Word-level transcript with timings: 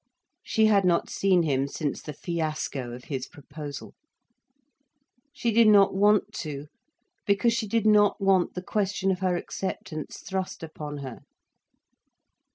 She 0.41 0.65
had 0.65 0.83
not 0.83 1.11
seen 1.11 1.43
him 1.43 1.67
since 1.67 2.01
the 2.01 2.11
fiasco 2.13 2.91
of 2.93 3.03
his 3.03 3.27
proposal. 3.27 3.93
She 5.31 5.51
did 5.51 5.67
not 5.67 5.93
want 5.93 6.33
to, 6.39 6.69
because 7.27 7.53
she 7.53 7.67
did 7.67 7.85
not 7.85 8.19
want 8.19 8.55
the 8.55 8.63
question 8.63 9.11
of 9.11 9.19
her 9.19 9.35
acceptance 9.35 10.17
thrust 10.25 10.63
upon 10.63 10.97
her. 11.05 11.19